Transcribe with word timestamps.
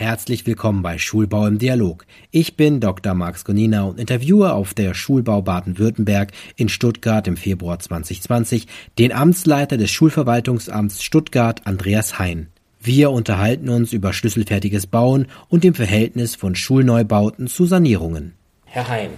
Herzlich 0.00 0.46
willkommen 0.46 0.82
bei 0.82 0.96
Schulbau 0.96 1.48
im 1.48 1.58
Dialog. 1.58 2.06
Ich 2.30 2.54
bin 2.54 2.78
Dr. 2.78 3.14
Max 3.14 3.44
Gonina 3.44 3.82
und 3.82 3.98
interviewe 3.98 4.52
auf 4.52 4.72
der 4.72 4.94
Schulbau 4.94 5.42
Baden-Württemberg 5.42 6.30
in 6.54 6.68
Stuttgart 6.68 7.26
im 7.26 7.36
Februar 7.36 7.80
2020 7.80 8.68
den 8.96 9.10
Amtsleiter 9.10 9.76
des 9.76 9.90
Schulverwaltungsamts 9.90 11.02
Stuttgart, 11.02 11.62
Andreas 11.64 12.20
Hein. 12.20 12.46
Wir 12.80 13.10
unterhalten 13.10 13.70
uns 13.70 13.92
über 13.92 14.12
schlüsselfertiges 14.12 14.86
Bauen 14.86 15.26
und 15.48 15.64
dem 15.64 15.74
Verhältnis 15.74 16.36
von 16.36 16.54
Schulneubauten 16.54 17.48
zu 17.48 17.66
Sanierungen. 17.66 18.34
Herr 18.66 18.86
Hein, 18.86 19.10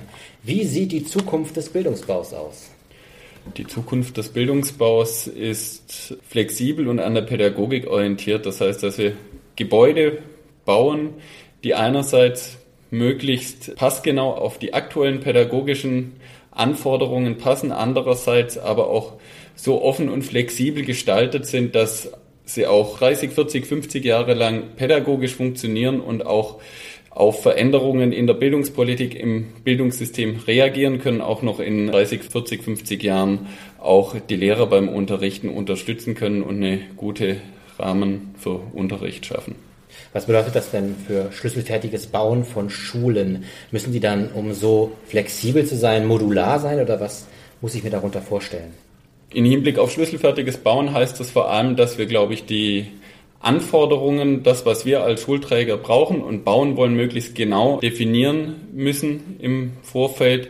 wie 0.43 0.65
sieht 0.65 0.93
die 0.93 1.05
Zukunft 1.05 1.59
des 1.59 1.69
Bildungsbaus 1.69 2.33
aus? 2.33 2.71
Die 3.59 3.67
Zukunft 3.67 4.17
des 4.17 4.31
Bildungsbaus 4.31 5.27
ist 5.27 6.17
flexibel 6.27 6.89
und 6.89 7.01
an 7.01 7.15
der 7.15 7.23
Pädagogik 7.23 7.87
orientiert. 7.87 8.47
Das 8.47 8.63
heißt, 8.63 8.83
dass 8.83 8.97
wir 8.97 9.13
Gebäude 9.57 10.23
bauen, 10.71 11.15
die 11.65 11.75
einerseits 11.75 12.57
möglichst 12.91 13.75
passgenau 13.75 14.35
auf 14.35 14.57
die 14.57 14.73
aktuellen 14.73 15.19
pädagogischen 15.19 16.13
Anforderungen 16.53 17.39
passen, 17.39 17.73
andererseits 17.73 18.57
aber 18.57 18.89
auch 18.89 19.15
so 19.57 19.83
offen 19.83 20.09
und 20.09 20.23
flexibel 20.23 20.85
gestaltet 20.85 21.47
sind, 21.47 21.75
dass 21.75 22.13
sie 22.45 22.69
auch 22.69 23.01
30, 23.01 23.33
40, 23.33 23.67
50 23.67 24.05
Jahre 24.05 24.35
lang 24.35 24.77
pädagogisch 24.77 25.35
funktionieren 25.35 26.01
und 26.01 26.25
auch 26.25 26.61
auf 27.11 27.43
Veränderungen 27.43 28.13
in 28.13 28.29
der 28.29 28.35
Bildungspolitik 28.35 29.17
im 29.17 29.49
Bildungssystem 29.65 30.37
reagieren 30.47 31.01
können, 31.01 31.21
auch 31.21 31.43
noch 31.43 31.59
in 31.59 31.89
30, 31.89 32.23
40, 32.23 32.63
50 32.63 33.03
Jahren 33.03 33.49
auch 33.81 34.15
die 34.21 34.37
Lehrer 34.37 34.69
beim 34.69 34.89
Unterrichten 34.89 35.49
unterstützen 35.49 36.15
können 36.15 36.43
und 36.43 36.59
eine 36.59 36.79
gute 36.97 37.39
Rahmen 37.77 38.37
für 38.39 38.61
Unterricht 38.73 39.27
schaffen. 39.27 39.70
Was 40.13 40.27
bedeutet 40.27 40.55
das 40.57 40.71
denn 40.71 40.97
für 41.07 41.31
schlüsselfertiges 41.33 42.07
Bauen 42.07 42.45
von 42.45 42.71
Schulen? 42.71 43.45
Müssen 43.71 43.93
die 43.93 44.01
dann, 44.01 44.31
um 44.33 44.53
so 44.53 44.93
flexibel 45.07 45.65
zu 45.65 45.77
sein, 45.77 46.07
modular 46.07 46.59
sein 46.59 46.81
oder 46.81 47.01
was 47.01 47.27
muss 47.61 47.75
ich 47.75 47.85
mir 47.85 47.91
darunter 47.91 48.23
vorstellen? 48.23 48.73
In 49.33 49.45
Hinblick 49.45 49.79
auf 49.79 49.93
schlüsselfertiges 49.93 50.59
Bauen 50.59 50.93
heißt 50.93 51.21
das 51.21 51.31
vor 51.31 51.51
allem, 51.51 51.77
dass 51.77 51.99
wir, 51.99 52.07
glaube 52.07 52.35
ich, 52.35 52.47
die 52.47 52.87
Anforderungen, 53.39 54.43
das, 54.43 54.67
was 54.67 54.85
wir 54.85 55.03
als 55.03 55.23
Schulträger 55.23 55.77
brauchen 55.77 56.21
und 56.21 56.45
bauen 56.45 56.77
wollen, 56.77 56.95
möglichst 56.95 57.35
genau 57.35 57.81
definieren 57.81 58.57
müssen 58.73 59.37
im 59.39 59.73
Vorfeld 59.83 60.49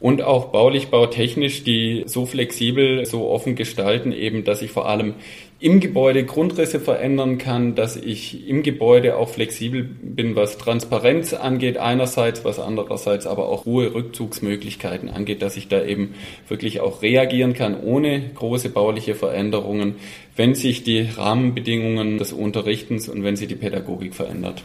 und 0.00 0.22
auch 0.22 0.46
baulich, 0.46 0.88
bautechnisch, 0.88 1.64
die 1.64 2.04
so 2.06 2.24
flexibel, 2.24 3.04
so 3.04 3.28
offen 3.28 3.56
gestalten, 3.56 4.12
eben, 4.12 4.44
dass 4.44 4.62
ich 4.62 4.70
vor 4.70 4.88
allem 4.88 5.14
im 5.60 5.80
Gebäude 5.80 6.24
Grundrisse 6.24 6.80
verändern 6.80 7.38
kann, 7.38 7.74
dass 7.74 7.96
ich 7.96 8.48
im 8.48 8.62
Gebäude 8.62 9.16
auch 9.16 9.28
flexibel 9.28 9.82
bin, 9.82 10.36
was 10.36 10.58
Transparenz 10.58 11.32
angeht 11.32 11.78
einerseits, 11.78 12.44
was 12.44 12.58
andererseits 12.58 13.26
aber 13.26 13.48
auch 13.48 13.64
Ruhe-Rückzugsmöglichkeiten 13.64 15.08
angeht, 15.08 15.42
dass 15.42 15.56
ich 15.56 15.68
da 15.68 15.82
eben 15.84 16.14
wirklich 16.48 16.80
auch 16.80 17.02
reagieren 17.02 17.54
kann 17.54 17.80
ohne 17.80 18.30
große 18.34 18.68
bauliche 18.68 19.14
Veränderungen, 19.14 19.96
wenn 20.36 20.54
sich 20.54 20.82
die 20.82 21.08
Rahmenbedingungen 21.16 22.18
des 22.18 22.32
Unterrichtens 22.32 23.08
und 23.08 23.22
wenn 23.22 23.36
sich 23.36 23.48
die 23.48 23.54
Pädagogik 23.54 24.14
verändert. 24.14 24.64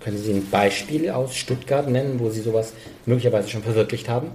Können 0.00 0.16
Sie 0.16 0.32
ein 0.32 0.48
Beispiel 0.50 1.10
aus 1.10 1.36
Stuttgart 1.36 1.88
nennen, 1.90 2.20
wo 2.20 2.30
Sie 2.30 2.40
sowas 2.40 2.72
möglicherweise 3.04 3.50
schon 3.50 3.62
verwirklicht 3.62 4.08
haben? 4.08 4.28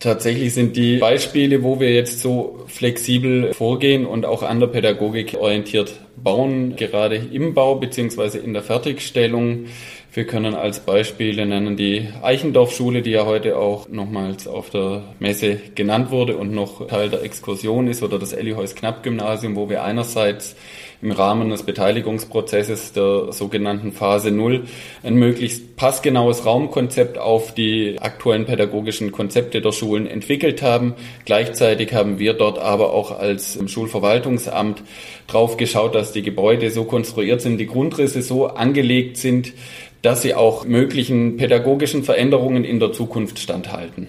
Tatsächlich 0.00 0.54
sind 0.54 0.76
die 0.76 0.96
Beispiele, 0.96 1.62
wo 1.62 1.78
wir 1.78 1.92
jetzt 1.92 2.20
so 2.20 2.64
flexibel 2.68 3.52
vorgehen 3.52 4.06
und 4.06 4.24
auch 4.24 4.42
an 4.42 4.58
der 4.58 4.68
Pädagogik 4.68 5.36
orientiert 5.38 5.92
bauen, 6.16 6.74
gerade 6.76 7.16
im 7.16 7.52
Bau 7.52 7.74
beziehungsweise 7.74 8.38
in 8.38 8.54
der 8.54 8.62
Fertigstellung. 8.62 9.66
Wir 10.14 10.26
können 10.26 10.54
als 10.54 10.80
Beispiele 10.80 11.44
nennen 11.44 11.76
die 11.76 12.08
Eichendorf-Schule, 12.22 13.02
die 13.02 13.10
ja 13.10 13.26
heute 13.26 13.58
auch 13.58 13.90
nochmals 13.90 14.48
auf 14.48 14.70
der 14.70 15.04
Messe 15.18 15.60
genannt 15.74 16.10
wurde 16.10 16.38
und 16.38 16.52
noch 16.52 16.86
Teil 16.88 17.10
der 17.10 17.22
Exkursion 17.22 17.86
ist, 17.86 18.02
oder 18.02 18.18
das 18.18 18.32
Elihäus-Knapp-Gymnasium, 18.32 19.54
wo 19.54 19.68
wir 19.68 19.84
einerseits 19.84 20.56
im 21.02 21.12
Rahmen 21.12 21.48
des 21.50 21.62
Beteiligungsprozesses 21.62 22.92
der 22.92 23.32
sogenannten 23.32 23.92
Phase 23.92 24.30
Null 24.30 24.64
ein 25.02 25.14
möglichst 25.14 25.76
passgenaues 25.76 26.44
Raumkonzept 26.44 27.16
auf 27.16 27.54
die 27.54 27.96
aktuellen 28.00 28.44
pädagogischen 28.44 29.10
Konzepte 29.10 29.62
der 29.62 29.72
Schulen 29.72 30.06
entwickelt 30.06 30.60
haben. 30.60 30.94
Gleichzeitig 31.24 31.94
haben 31.94 32.18
wir 32.18 32.34
dort 32.34 32.58
aber 32.58 32.92
auch 32.92 33.18
als 33.18 33.58
Schulverwaltungsamt 33.66 34.82
drauf 35.26 35.56
geschaut, 35.56 35.94
dass 35.94 36.12
die 36.12 36.22
Gebäude 36.22 36.70
so 36.70 36.84
konstruiert 36.84 37.40
sind, 37.40 37.58
die 37.58 37.66
Grundrisse 37.66 38.20
so 38.20 38.48
angelegt 38.48 39.16
sind, 39.16 39.54
dass 40.02 40.22
sie 40.22 40.34
auch 40.34 40.64
möglichen 40.64 41.36
pädagogischen 41.36 42.04
Veränderungen 42.04 42.64
in 42.64 42.78
der 42.78 42.92
Zukunft 42.92 43.38
standhalten 43.38 44.08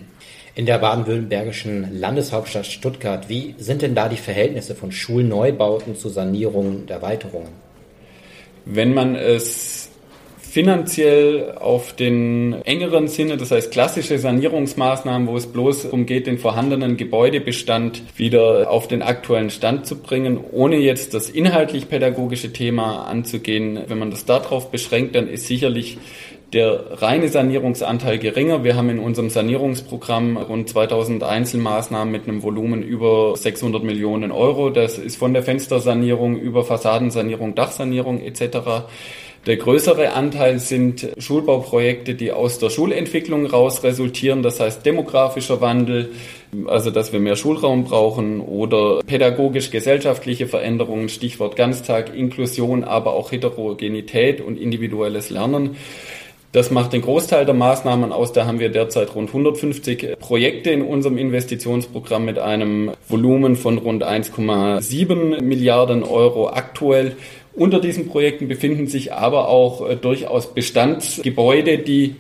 in 0.56 0.66
der 0.66 0.80
baden-württembergischen 0.80 2.00
Landeshauptstadt 2.00 2.66
Stuttgart. 2.66 3.30
Wie 3.30 3.56
sind 3.58 3.82
denn 3.82 3.96
da 3.96 4.10
die 4.10 4.18
Verhältnisse 4.18 4.76
von 4.76 4.92
Schulneubauten 4.92 5.96
zu 5.96 6.10
Sanierungen 6.10 6.82
und 6.82 6.92
Erweiterungen? 6.92 7.50
Wenn 8.66 8.94
man 8.94 9.16
es 9.16 9.92
finanziell 10.52 11.54
auf 11.58 11.94
den 11.94 12.62
engeren 12.66 13.08
Sinne, 13.08 13.38
das 13.38 13.52
heißt 13.52 13.72
klassische 13.72 14.20
Sanierungsmaßnahmen, 14.20 15.26
wo 15.30 15.38
es 15.38 15.48
bloß 15.48 15.84
darum 15.84 16.06
geht, 16.06 16.28
den 16.28 16.38
vorhandenen 16.38 16.98
Gebäudebestand 16.98 18.04
wieder 18.18 18.70
auf 18.70 18.90
den 18.90 19.02
aktuellen 19.02 19.50
Stand 19.50 19.86
zu 19.86 19.96
bringen, 20.00 20.38
ohne 20.52 20.76
jetzt 20.76 21.14
das 21.14 21.30
inhaltlich 21.30 21.88
pädagogische 21.88 22.52
Thema 22.52 23.06
anzugehen. 23.06 23.80
Wenn 23.88 23.98
man 23.98 24.12
das 24.12 24.26
darauf 24.26 24.72
beschränkt, 24.72 25.16
dann 25.16 25.30
ist 25.30 25.48
sicherlich 25.48 25.98
der 26.54 27.02
reine 27.02 27.30
Sanierungsanteil 27.30 28.18
geringer. 28.18 28.64
Wir 28.64 28.76
haben 28.76 28.90
in 28.90 29.00
unserem 29.00 29.30
Sanierungsprogramm 29.30 30.36
rund 30.36 30.68
2000 30.70 31.24
Einzelmaßnahmen 31.24 32.12
mit 32.12 32.28
einem 32.28 32.44
Volumen 32.44 32.84
über 32.84 33.36
600 33.38 33.84
Millionen 33.84 34.32
Euro. 34.32 34.70
Das 34.70 34.98
ist 34.98 35.16
von 35.16 35.34
der 35.34 35.44
Fenstersanierung 35.44 36.38
über 36.38 36.64
Fassadensanierung, 36.64 37.56
Dachsanierung 37.56 38.22
etc. 38.22 38.88
Der 39.48 39.58
größere 39.58 40.14
Anteil 40.14 40.60
sind 40.60 41.10
Schulbauprojekte, 41.18 42.14
die 42.14 42.32
aus 42.32 42.60
der 42.60 42.70
Schulentwicklung 42.70 43.48
raus 43.48 43.84
resultieren, 43.84 44.44
das 44.44 44.60
heißt 44.60 44.86
demografischer 44.86 45.62
Wandel, 45.62 46.12
also 46.68 46.92
dass 46.92 47.12
wir 47.12 47.20
mehr 47.20 47.36
Schulraum 47.36 47.86
brauchen 47.86 48.40
oder 48.40 49.00
pädagogisch-gesellschaftliche 49.04 50.46
Veränderungen, 50.46 51.10
Stichwort 51.10 51.56
Ganztag, 51.56 52.16
Inklusion, 52.16 52.84
aber 52.84 53.14
auch 53.14 53.32
Heterogenität 53.32 54.42
und 54.42 54.60
individuelles 54.60 55.32
Lernen. 55.32 55.76
Das 56.52 56.70
macht 56.70 56.92
den 56.92 57.02
Großteil 57.02 57.46
der 57.46 57.54
Maßnahmen 57.54 58.12
aus. 58.12 58.34
Da 58.34 58.46
haben 58.46 58.60
wir 58.60 58.70
derzeit 58.70 59.16
rund 59.16 59.30
150 59.30 60.20
Projekte 60.20 60.72
in 60.72 60.82
unserem 60.82 61.18
Investitionsprogramm 61.18 62.26
mit 62.26 62.40
einem 62.40 62.92
Volumen 63.08 63.56
von 63.56 63.78
rund 63.78 64.04
1,7 64.04 65.42
Milliarden 65.42 66.04
Euro 66.04 66.50
aktuell. 66.50 67.16
Unter 67.54 67.80
diesen 67.80 68.10
Projekten 68.10 68.50
befinden 68.50 68.88
sich 68.88 69.14
aber 69.14 69.48
auch 69.48 69.88
äh, 69.88 69.96
durchaus 69.96 70.54
Bestandsgebäude, 70.54 71.78
die 71.78 72.16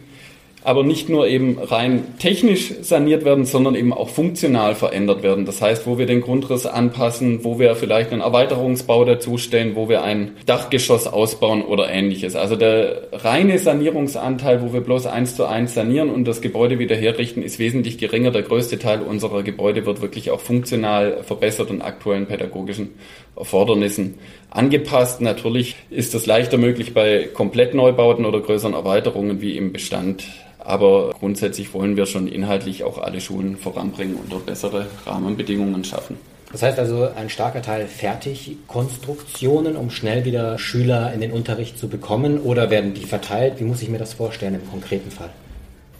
aber 0.63 0.83
nicht 0.83 1.09
nur 1.09 1.27
eben 1.27 1.57
rein 1.59 2.03
technisch 2.19 2.73
saniert 2.81 3.25
werden, 3.25 3.45
sondern 3.45 3.75
eben 3.75 3.93
auch 3.93 4.09
funktional 4.09 4.75
verändert 4.75 5.23
werden. 5.23 5.45
Das 5.45 5.61
heißt, 5.61 5.87
wo 5.87 5.97
wir 5.97 6.05
den 6.05 6.21
Grundriss 6.21 6.65
anpassen, 6.65 7.43
wo 7.43 7.57
wir 7.57 7.75
vielleicht 7.75 8.11
einen 8.11 8.21
Erweiterungsbau 8.21 9.05
dazustellen, 9.05 9.75
wo 9.75 9.89
wir 9.89 10.03
ein 10.03 10.31
Dachgeschoss 10.45 11.07
ausbauen 11.07 11.63
oder 11.63 11.89
ähnliches. 11.89 12.35
Also 12.35 12.55
der 12.55 13.07
reine 13.11 13.57
Sanierungsanteil, 13.57 14.61
wo 14.61 14.71
wir 14.73 14.81
bloß 14.81 15.07
eins 15.07 15.35
zu 15.35 15.45
eins 15.45 15.73
sanieren 15.73 16.09
und 16.09 16.25
das 16.25 16.41
Gebäude 16.41 16.77
wieder 16.77 16.95
herrichten, 16.95 17.41
ist 17.41 17.57
wesentlich 17.57 17.97
geringer. 17.97 18.31
Der 18.31 18.43
größte 18.43 18.77
Teil 18.77 19.01
unserer 19.01 19.41
Gebäude 19.43 19.85
wird 19.85 20.01
wirklich 20.01 20.29
auch 20.29 20.39
funktional 20.39 21.23
verbessert 21.23 21.71
und 21.71 21.81
aktuellen 21.81 22.27
pädagogischen 22.27 22.89
Erfordernissen 23.35 24.19
angepasst. 24.51 25.21
Natürlich 25.21 25.75
ist 25.89 26.13
das 26.13 26.27
leichter 26.27 26.57
möglich 26.57 26.93
bei 26.93 27.29
Komplettneubauten 27.33 28.25
oder 28.25 28.41
größeren 28.41 28.73
Erweiterungen 28.73 29.41
wie 29.41 29.57
im 29.57 29.71
Bestand. 29.71 30.23
Aber 30.63 31.13
grundsätzlich 31.19 31.73
wollen 31.73 31.97
wir 31.97 32.05
schon 32.05 32.27
inhaltlich 32.27 32.83
auch 32.83 32.97
alle 32.97 33.19
Schulen 33.19 33.57
voranbringen 33.57 34.15
und 34.15 34.31
dort 34.31 34.45
bessere 34.45 34.87
Rahmenbedingungen 35.05 35.83
schaffen. 35.83 36.17
Das 36.51 36.63
heißt 36.63 36.79
also 36.79 37.07
ein 37.15 37.29
starker 37.29 37.61
Teil 37.61 37.87
Fertigkonstruktionen, 37.87 39.77
um 39.77 39.89
schnell 39.89 40.25
wieder 40.25 40.57
Schüler 40.57 41.13
in 41.13 41.21
den 41.21 41.31
Unterricht 41.31 41.79
zu 41.79 41.87
bekommen 41.87 42.39
oder 42.39 42.69
werden 42.69 42.93
die 42.93 43.05
verteilt? 43.05 43.59
Wie 43.59 43.63
muss 43.63 43.81
ich 43.81 43.89
mir 43.89 43.99
das 43.99 44.13
vorstellen 44.13 44.55
im 44.55 44.69
konkreten 44.69 45.11
Fall? 45.11 45.29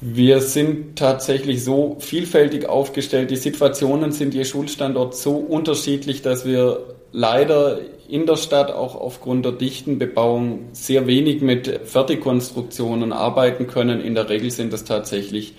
Wir 0.04 0.42
sind 0.42 0.98
tatsächlich 0.98 1.64
so 1.64 1.98
vielfältig 2.00 2.68
aufgestellt. 2.68 3.30
Die 3.30 3.36
Situationen 3.36 4.12
sind 4.12 4.34
je 4.34 4.46
Schulstandort 4.46 5.16
so 5.16 5.36
unterschiedlich, 5.36 6.24
dass 6.24 6.44
wir 6.44 6.80
leider 7.12 7.80
in 8.10 8.26
der 8.26 8.36
Stadt 8.36 8.72
auch 8.72 8.96
aufgrund 8.96 9.46
der 9.46 9.52
dichten 9.52 10.00
Bebauung 10.00 10.70
sehr 10.72 11.06
wenig 11.06 11.42
mit 11.42 11.82
Fertigkonstruktionen 11.86 13.14
arbeiten 13.14 13.68
können. 13.68 14.02
In 14.02 14.16
der 14.16 14.28
Regel 14.28 14.50
sind 14.50 14.74
das 14.74 14.86
tatsächlich 14.86 15.54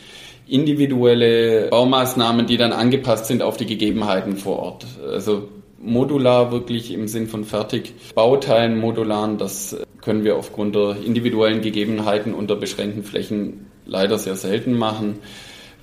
individuelle 0.49 1.69
Baumaßnahmen, 1.69 2.47
die 2.47 2.57
dann 2.57 2.73
angepasst 2.73 3.27
sind 3.27 3.43
auf 3.43 3.57
die 3.57 3.67
Gegebenheiten 3.67 4.37
vor 4.37 4.59
Ort. 4.59 4.87
Also 5.09 5.49
modular 5.81 6.51
wirklich 6.51 6.93
im 6.93 7.07
Sinn 7.07 7.29
von 7.29 7.45
Fertigbauteilen 7.45 8.77
modularen, 8.77 9.39
das 9.39 9.77
können 10.01 10.25
wir 10.25 10.37
aufgrund 10.37 10.75
der 10.75 10.97
individuellen 11.05 11.61
Gegebenheiten 11.61 12.35
unter 12.35 12.57
beschränkten 12.57 13.05
Flächen 13.05 13.67
leider 13.87 14.19
sehr 14.19 14.37
selten 14.37 14.77
machen. 14.77 15.19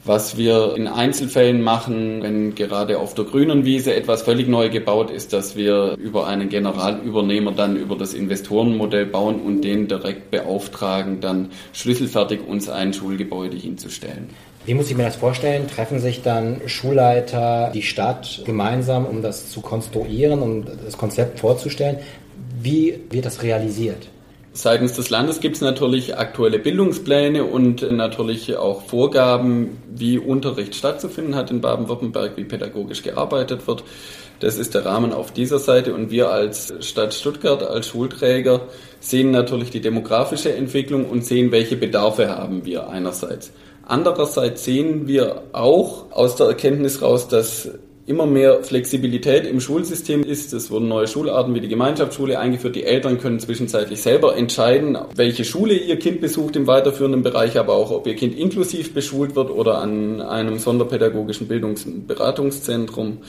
Was 0.06 0.38
wir 0.38 0.75
in 0.78 0.88
Einzelfällen 0.88 1.62
machen, 1.62 2.24
wenn 2.24 2.56
gerade 2.56 3.00
auf 3.00 3.16
der 3.16 3.25
grünen 3.25 3.66
Wiese 3.66 3.94
etwas 3.94 4.22
völlig 4.22 4.48
neu 4.48 4.69
gebaut 4.69 5.12
ist, 5.12 5.34
dass 5.34 5.57
wir 5.57 5.98
über 5.98 6.25
einen 6.25 6.48
Generalübernehmer 6.48 7.51
dann 7.51 7.75
über 7.75 7.98
das 7.98 8.13
Investorenmodell 8.13 9.06
bauen 9.06 9.42
und 9.42 9.62
den 9.62 9.90
direkt 9.90 10.31
beauftragen, 10.31 11.19
dann 11.19 11.50
schlüsselfertig 11.74 12.40
uns 12.48 12.69
ein 12.69 12.94
Schulgebäude 12.94 13.57
hinzustellen. 13.57 14.30
Wie 14.66 14.74
muss 14.74 14.90
ich 14.90 14.96
mir 14.96 15.04
das 15.04 15.18
vorstellen? 15.18 15.68
Treffen 15.68 16.00
sich 16.00 16.22
dann 16.22 16.62
Schulleiter, 16.68 17.72
die 17.74 17.81
Stadt 17.81 18.44
gemeinsam, 18.46 19.06
um 19.06 19.22
das 19.22 19.51
zu 19.51 19.60
konstruieren, 19.60 20.42
um 20.42 20.63
das 20.86 20.98
Konzept 20.98 21.40
vorzustellen? 21.40 21.98
Wie 22.62 23.00
wird 23.10 23.25
das 23.25 23.44
realisiert? 23.44 24.07
Seitens 24.62 24.92
des 24.92 25.10
Landes 25.10 25.40
gibt 25.40 25.56
es 25.56 25.62
natürlich 25.62 26.18
aktuelle 26.18 26.60
Bildungspläne 26.60 27.46
und 27.46 27.90
natürlich 27.94 28.58
auch 28.58 28.82
Vorgaben, 28.82 29.78
wie 29.90 30.20
Unterricht 30.20 30.76
stattzufinden 30.76 31.36
hat 31.36 31.50
in 31.50 31.62
Baden-Württemberg, 31.62 32.36
wie 32.36 32.44
pädagogisch 32.44 33.02
gearbeitet 33.02 33.68
wird. 33.68 33.86
Das 34.42 34.58
ist 34.58 34.76
der 34.76 34.84
Rahmen 34.84 35.14
auf 35.14 35.32
dieser 35.32 35.60
Seite 35.60 35.94
und 35.94 36.12
wir 36.12 36.30
als 36.30 36.74
Stadt 36.82 37.14
Stuttgart, 37.14 37.64
als 37.64 37.88
Schulträger 37.88 38.64
sehen 39.00 39.32
natürlich 39.32 39.70
die 39.70 39.80
demografische 39.80 40.54
Entwicklung 40.54 41.10
und 41.10 41.26
sehen, 41.26 41.54
welche 41.54 41.78
Bedarfe 41.78 42.28
haben 42.28 42.66
wir 42.66 42.90
einerseits. 42.90 43.54
Andererseits 43.86 44.66
sehen 44.66 45.08
wir 45.08 45.44
auch 45.54 46.12
aus 46.12 46.36
der 46.36 46.48
Erkenntnis 46.48 47.02
raus, 47.02 47.30
dass 47.30 47.70
immer 48.10 48.26
mehr 48.26 48.64
Flexibilität 48.64 49.46
im 49.46 49.60
Schulsystem 49.60 50.24
ist. 50.24 50.52
Es 50.54 50.72
wurden 50.72 50.88
neue 50.88 51.08
Schularten 51.08 51.54
wie 51.54 51.62
die 51.62 51.68
Gemeinschaftsschule 51.68 52.40
eingeführt. 52.40 52.76
Die 52.76 52.84
Eltern 52.84 53.20
können 53.20 53.40
zwischenzeitlich 53.40 54.02
selber 54.02 54.36
entscheiden, 54.36 54.98
welche 55.16 55.46
Schule 55.46 55.76
ihr 55.76 56.00
Kind 56.00 56.20
besucht 56.20 56.56
im 56.56 56.66
weiterführenden 56.66 57.22
Bereich, 57.22 57.60
aber 57.60 57.76
auch, 57.76 57.92
ob 57.92 58.08
ihr 58.08 58.16
Kind 58.16 58.36
inklusiv 58.36 58.96
beschult 58.96 59.36
wird 59.36 59.52
oder 59.52 59.78
an 59.78 60.22
einem 60.22 60.58
sonderpädagogischen 60.58 61.48
Bildungs- 61.48 61.86
und 61.86 62.08
Beratungszentrum. 62.08 63.20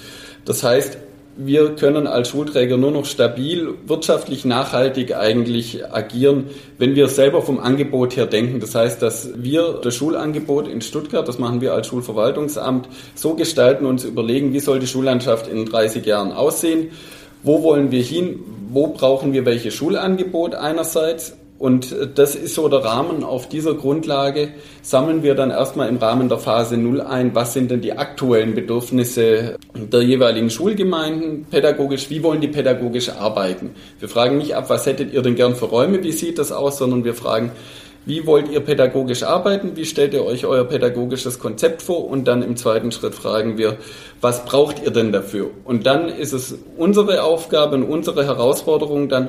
Das 0.47 0.62
heißt, 0.62 0.97
wir 1.42 1.75
können 1.75 2.06
als 2.06 2.28
Schulträger 2.28 2.76
nur 2.76 2.90
noch 2.90 3.06
stabil, 3.06 3.75
wirtschaftlich 3.87 4.44
nachhaltig 4.44 5.16
eigentlich 5.16 5.84
agieren, 5.90 6.50
wenn 6.76 6.94
wir 6.94 7.08
selber 7.08 7.40
vom 7.40 7.58
Angebot 7.58 8.16
her 8.16 8.26
denken. 8.26 8.60
Das 8.60 8.75
heißt, 8.75 9.00
dass 9.00 9.31
wir 9.37 9.81
das 9.82 9.94
Schulangebot 9.94 10.69
in 10.69 10.82
Stuttgart, 10.82 11.26
das 11.26 11.38
machen 11.38 11.60
wir 11.60 11.72
als 11.72 11.87
Schulverwaltungsamt, 11.87 12.88
so 13.14 13.34
gestalten 13.34 13.87
und 13.87 13.92
uns 13.92 14.04
überlegen, 14.04 14.52
wie 14.52 14.60
soll 14.60 14.81
die 14.81 14.87
Schullandschaft 14.87 15.48
in 15.48 15.64
30 15.64 16.04
Jahren 16.04 16.32
aussehen, 16.32 16.90
wo 17.43 17.62
wollen 17.62 17.90
wir 17.90 18.02
hin, 18.02 18.40
wo 18.69 18.88
brauchen 18.88 19.32
wir 19.32 19.46
welches 19.46 19.75
Schulangebot 19.75 20.54
einerseits 20.54 21.36
und 21.60 21.94
das 22.14 22.36
ist 22.36 22.54
so 22.54 22.70
der 22.70 22.82
Rahmen. 22.82 23.22
Auf 23.22 23.46
dieser 23.46 23.74
Grundlage 23.74 24.48
sammeln 24.80 25.22
wir 25.22 25.34
dann 25.34 25.50
erstmal 25.50 25.90
im 25.90 25.98
Rahmen 25.98 26.30
der 26.30 26.38
Phase 26.38 26.78
0 26.78 27.02
ein, 27.02 27.34
was 27.34 27.52
sind 27.52 27.70
denn 27.70 27.82
die 27.82 27.92
aktuellen 27.92 28.54
Bedürfnisse 28.54 29.58
der 29.74 30.00
jeweiligen 30.00 30.48
Schulgemeinden 30.48 31.44
pädagogisch, 31.50 32.08
wie 32.08 32.22
wollen 32.22 32.40
die 32.40 32.48
pädagogisch 32.48 33.10
arbeiten. 33.10 33.72
Wir 33.98 34.08
fragen 34.08 34.38
nicht 34.38 34.56
ab, 34.56 34.70
was 34.70 34.86
hättet 34.86 35.12
ihr 35.12 35.20
denn 35.20 35.34
gern 35.34 35.54
für 35.54 35.66
Räume, 35.66 36.02
wie 36.02 36.12
sieht 36.12 36.38
das 36.38 36.50
aus, 36.50 36.78
sondern 36.78 37.04
wir 37.04 37.12
fragen, 37.12 37.52
wie 38.06 38.26
wollt 38.26 38.50
ihr 38.50 38.60
pädagogisch 38.60 39.24
arbeiten? 39.24 39.76
Wie 39.76 39.84
stellt 39.84 40.14
ihr 40.14 40.24
euch 40.24 40.46
euer 40.46 40.64
pädagogisches 40.64 41.38
Konzept 41.38 41.82
vor? 41.82 42.08
Und 42.08 42.26
dann 42.26 42.42
im 42.42 42.56
zweiten 42.56 42.90
Schritt 42.90 43.14
fragen 43.14 43.58
wir, 43.58 43.76
was 44.22 44.46
braucht 44.46 44.82
ihr 44.82 44.92
denn 44.92 45.12
dafür? 45.12 45.50
Und 45.64 45.84
dann 45.84 46.08
ist 46.08 46.32
es 46.32 46.56
unsere 46.78 47.22
Aufgabe 47.22 47.76
und 47.76 47.82
unsere 47.82 48.24
Herausforderung 48.24 49.10
dann, 49.10 49.28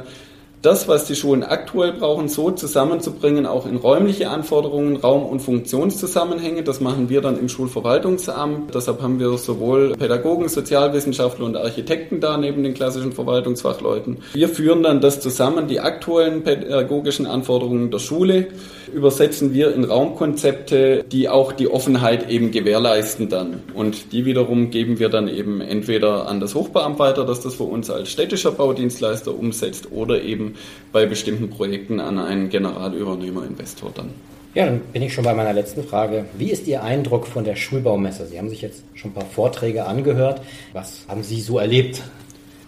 das, 0.61 0.87
was 0.87 1.05
die 1.05 1.15
Schulen 1.15 1.43
aktuell 1.43 1.93
brauchen, 1.93 2.29
so 2.29 2.51
zusammenzubringen, 2.51 3.45
auch 3.45 3.65
in 3.65 3.77
räumliche 3.77 4.29
Anforderungen, 4.29 4.95
Raum- 4.95 5.25
und 5.25 5.39
Funktionszusammenhänge. 5.39 6.63
Das 6.63 6.79
machen 6.79 7.09
wir 7.09 7.21
dann 7.21 7.39
im 7.39 7.49
Schulverwaltungsamt. 7.49 8.73
Deshalb 8.73 9.01
haben 9.01 9.19
wir 9.19 9.37
sowohl 9.37 9.95
Pädagogen, 9.97 10.49
Sozialwissenschaftler 10.49 11.45
und 11.45 11.57
Architekten 11.57 12.19
da 12.19 12.37
neben 12.37 12.63
den 12.63 12.73
klassischen 12.73 13.11
Verwaltungsfachleuten. 13.11 14.17
Wir 14.33 14.49
führen 14.49 14.83
dann 14.83 15.01
das 15.01 15.19
zusammen, 15.19 15.67
die 15.67 15.79
aktuellen 15.79 16.43
pädagogischen 16.43 17.25
Anforderungen 17.25 17.89
der 17.89 17.99
Schule 17.99 18.47
übersetzen 18.93 19.53
wir 19.53 19.73
in 19.73 19.85
Raumkonzepte, 19.85 21.05
die 21.09 21.29
auch 21.29 21.53
die 21.53 21.69
Offenheit 21.69 22.29
eben 22.29 22.51
gewährleisten 22.51 23.29
dann. 23.29 23.61
Und 23.73 24.11
die 24.11 24.25
wiederum 24.25 24.69
geben 24.69 24.99
wir 24.99 25.09
dann 25.09 25.27
eben 25.27 25.61
entweder 25.61 26.27
an 26.27 26.39
das 26.39 26.55
Hochbeamt 26.55 26.99
weiter, 26.99 27.25
dass 27.25 27.41
das 27.41 27.55
für 27.55 27.63
uns 27.63 27.89
als 27.89 28.11
städtischer 28.11 28.51
Baudienstleister 28.51 29.37
umsetzt 29.37 29.91
oder 29.91 30.21
eben 30.21 30.50
bei 30.91 31.05
bestimmten 31.05 31.49
Projekten 31.49 31.99
an 31.99 32.19
einen 32.19 32.49
Generalübernehmerinvestor 32.49 33.91
dann. 33.93 34.09
Ja, 34.53 34.65
dann 34.65 34.81
bin 34.91 35.01
ich 35.01 35.13
schon 35.13 35.23
bei 35.23 35.33
meiner 35.33 35.53
letzten 35.53 35.83
Frage. 35.83 36.25
Wie 36.37 36.51
ist 36.51 36.67
Ihr 36.67 36.83
Eindruck 36.83 37.25
von 37.25 37.45
der 37.45 37.55
Schulbaumesse? 37.55 38.27
Sie 38.27 38.37
haben 38.37 38.49
sich 38.49 38.61
jetzt 38.61 38.83
schon 38.95 39.11
ein 39.11 39.13
paar 39.13 39.25
Vorträge 39.25 39.85
angehört. 39.85 40.41
Was 40.73 41.05
haben 41.07 41.23
Sie 41.23 41.39
so 41.39 41.57
erlebt? 41.57 42.01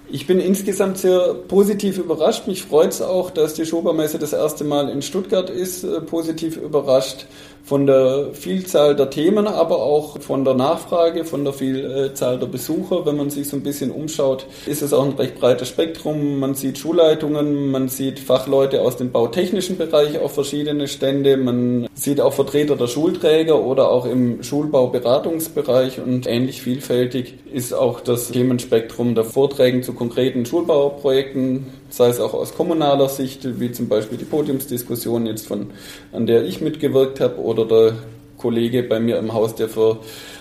Ich 0.09 0.27
bin 0.27 0.39
insgesamt 0.39 0.97
sehr 0.97 1.33
positiv 1.33 1.97
überrascht. 1.97 2.45
Mich 2.47 2.63
freut 2.63 2.91
es 2.91 3.01
auch, 3.01 3.31
dass 3.31 3.53
die 3.53 3.65
Schobermesse 3.65 4.19
das 4.19 4.33
erste 4.33 4.63
Mal 4.63 4.89
in 4.89 5.01
Stuttgart 5.01 5.49
ist. 5.49 5.83
Äh, 5.83 6.01
positiv 6.01 6.57
überrascht 6.57 7.25
von 7.63 7.87
der 7.87 8.33
Vielzahl 8.33 8.95
der 8.95 9.09
Themen, 9.09 9.47
aber 9.47 9.77
auch 9.77 10.19
von 10.19 10.43
der 10.43 10.53
Nachfrage, 10.53 11.23
von 11.23 11.45
der 11.45 11.53
Vielzahl 11.53 12.37
der 12.37 12.47
Besucher. 12.47 13.05
Wenn 13.05 13.15
man 13.15 13.29
sich 13.29 13.47
so 13.47 13.55
ein 13.55 13.63
bisschen 13.63 13.89
umschaut, 13.89 14.45
ist 14.65 14.81
es 14.81 14.91
auch 14.91 15.05
ein 15.05 15.13
recht 15.13 15.39
breites 15.39 15.69
Spektrum. 15.69 16.39
Man 16.39 16.55
sieht 16.55 16.77
Schulleitungen, 16.77 17.71
man 17.71 17.87
sieht 17.87 18.19
Fachleute 18.19 18.81
aus 18.81 18.97
dem 18.97 19.11
bautechnischen 19.11 19.77
Bereich 19.77 20.19
auf 20.19 20.33
verschiedene 20.33 20.89
Stände, 20.89 21.37
man 21.37 21.87
sieht 21.93 22.19
auch 22.19 22.33
Vertreter 22.33 22.75
der 22.75 22.87
Schulträger 22.87 23.63
oder 23.63 23.89
auch 23.89 24.05
im 24.05 24.43
Schulbauberatungsbereich 24.43 26.01
und 26.01 26.27
ähnlich 26.27 26.61
vielfältig 26.61 27.35
ist 27.53 27.73
auch 27.73 28.01
das 28.01 28.31
Themenspektrum 28.31 29.15
der 29.15 29.23
Vorträgen 29.23 29.83
konkreten 29.95 30.45
Schulbauprojekten, 30.45 31.67
sei 31.89 32.09
es 32.09 32.19
auch 32.19 32.33
aus 32.33 32.55
kommunaler 32.55 33.09
Sicht, 33.09 33.59
wie 33.59 33.71
zum 33.71 33.87
Beispiel 33.87 34.17
die 34.17 34.25
Podiumsdiskussion 34.25 35.25
jetzt 35.25 35.47
von, 35.47 35.71
an 36.11 36.25
der 36.25 36.43
ich 36.45 36.61
mitgewirkt 36.61 37.19
habe 37.19 37.39
oder 37.39 37.65
der 37.65 37.93
Kollege 38.37 38.83
bei 38.83 38.99
mir 38.99 39.17
im 39.19 39.33
Haus, 39.33 39.55
der 39.55 39.69
für 39.69 39.99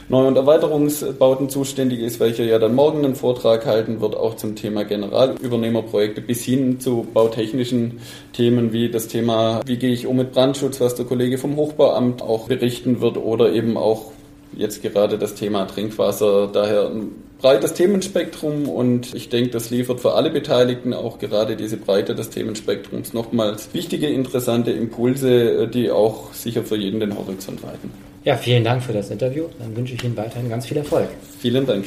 Neu- 0.09 0.27
und 0.27 0.37
Erweiterungsbauten 0.37 1.49
zuständig 1.49 2.01
ist, 2.01 2.19
welcher 2.19 2.45
ja 2.45 2.59
dann 2.59 2.75
morgen 2.75 3.05
einen 3.05 3.15
Vortrag 3.15 3.65
halten 3.65 4.01
wird, 4.01 4.17
auch 4.17 4.37
zum 4.37 4.57
Thema 4.57 4.85
Generalübernehmerprojekte 4.85 6.21
bis 6.21 6.43
hin 6.45 6.81
zu 6.81 7.07
bautechnischen 7.15 8.01
Themen 8.33 8.73
wie 8.73 8.91
das 8.91 9.07
Thema, 9.07 9.61
wie 9.65 9.77
gehe 9.77 9.93
ich 9.93 10.07
um 10.07 10.17
mit 10.17 10.33
Brandschutz, 10.33 10.81
was 10.81 10.97
der 10.97 11.07
Kollege 11.07 11.39
vom 11.39 11.57
Hochbauamt 11.57 12.23
auch 12.23 12.49
berichten 12.49 13.01
wird 13.01 13.17
oder 13.17 13.53
eben 13.53 13.77
auch 13.77 14.11
jetzt 14.57 14.83
gerade 14.83 15.17
das 15.17 15.35
Thema 15.35 15.67
Trinkwasser. 15.67 16.49
Daher 16.53 16.91
ein 16.91 17.13
breites 17.43 17.75
Themenspektrum 17.75 18.69
und 18.69 19.15
ich 19.15 19.29
denke, 19.29 19.51
das 19.51 19.71
liefert 19.71 20.01
für 20.01 20.15
alle 20.15 20.31
Beteiligten 20.31 20.95
auch 20.95 21.19
gerade 21.19 21.57
diese 21.57 21.77
Breite 21.77 22.15
des 22.15 22.31
Themenspektrums 22.31 23.13
nochmals 23.13 23.75
wichtige, 23.75 24.07
interessante 24.07 24.71
Impulse, 24.71 25.69
die 25.69 25.91
auch 25.91 26.33
sicher 26.33 26.63
für 26.63 26.77
jeden 26.77 27.01
den 27.01 27.17
Horizont 27.19 27.63
weiten. 27.63 27.91
Ja, 28.25 28.37
vielen 28.37 28.63
Dank 28.63 28.83
für 28.83 28.93
das 28.93 29.11
Interview. 29.11 29.47
Dann 29.59 29.77
wünsche 29.77 29.95
ich 29.95 30.05
Ihnen 30.05 30.17
weiterhin 30.17 30.49
ganz 30.49 30.67
viel 30.67 30.77
Erfolg. 30.77 31.09
Vielen 31.41 31.67
Dank. 31.67 31.87